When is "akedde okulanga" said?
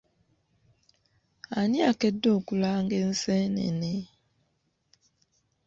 1.89-2.95